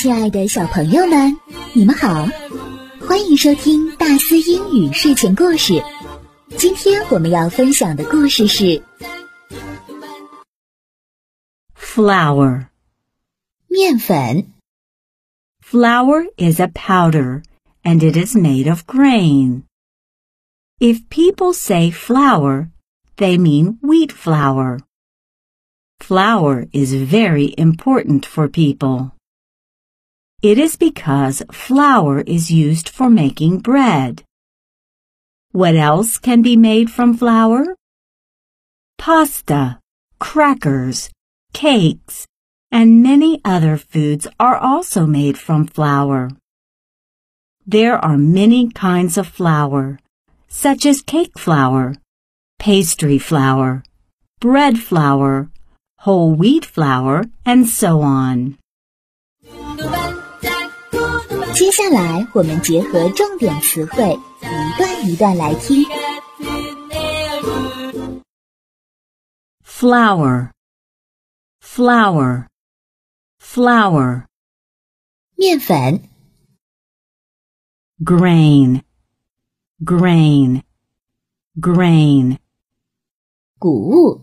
[0.00, 1.36] 亲爱的小朋友们，
[1.74, 2.26] 你们好，
[3.00, 5.82] 欢迎收听大思英语睡前故事。
[6.56, 8.82] 今天我们要分享的故事是
[11.74, 12.66] Flour.
[13.68, 14.52] 面粉。
[15.62, 17.42] Flour is a powder
[17.82, 19.62] and it is made of grain.
[20.78, 22.68] If people say flour,
[23.16, 24.80] they mean wheat flour.
[25.98, 29.12] Flour is very important for people.
[30.41, 34.23] It is because flour is used for making bread.
[35.51, 37.75] What else can be made from flour?
[38.97, 39.77] Pasta,
[40.17, 41.11] crackers,
[41.53, 42.25] cakes,
[42.71, 46.31] and many other foods are also made from flour.
[47.67, 49.99] There are many kinds of flour,
[50.47, 51.93] such as cake flour,
[52.57, 53.83] pastry flour,
[54.39, 55.51] bread flour,
[55.99, 58.57] whole wheat flour, and so on.
[61.53, 65.83] 接下来，我们结合重点词汇，一段一段来听。
[69.65, 70.51] flour,
[71.61, 72.47] flower,
[73.39, 74.25] flour。
[75.35, 76.09] 面粉。
[78.03, 78.81] grain,
[79.83, 80.63] grain,
[81.59, 82.37] grain。
[83.59, 84.21] 谷物。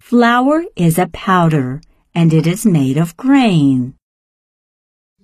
[0.00, 1.80] Flour is a powder,
[2.12, 3.94] and it is made of grain.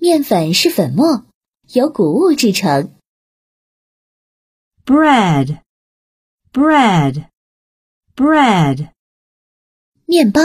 [0.06, 1.26] 面粉是粉末，
[1.74, 2.96] 由谷物制成。
[4.86, 5.62] Bread,
[6.52, 7.30] bread,
[8.16, 8.92] bread.
[10.06, 10.42] 面包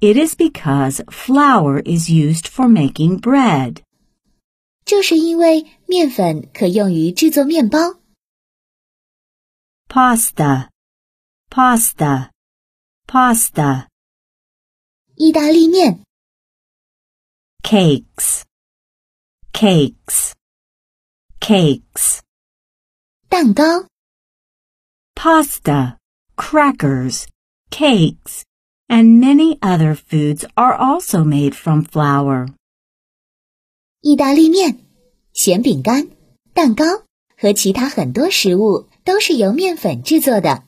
[0.00, 3.82] It is because flour is used for making bread.
[4.84, 7.98] 就是因为面粉可用于制作面包。
[9.88, 10.68] Pasta,
[11.50, 12.30] pasta,
[13.06, 13.88] pasta.
[15.16, 16.04] 意大利面、
[17.62, 18.44] Cakes,
[19.52, 20.32] cakes,
[21.40, 22.20] cakes.
[23.28, 23.86] 蛋糕、
[25.14, 25.96] Pasta,
[26.36, 27.26] crackers,
[27.70, 28.44] cakes,
[28.88, 32.48] and many other foods are also made from flour.
[34.00, 34.78] 意大利面、
[35.32, 36.08] 咸饼干、
[36.54, 36.84] 蛋糕
[37.36, 40.64] 和其他很多食物都是由面粉制作的。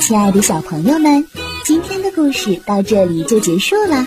[0.00, 1.24] 亲爱的小朋友们，
[1.65, 4.05] 今天的故事到这里就结束了。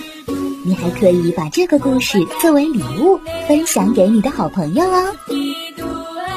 [0.64, 5.12] 你还可以把这个故事作为礼物分享给你的好朋友哦。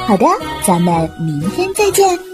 [0.08, 0.26] 好的，
[0.66, 2.31] 咱们明天再见。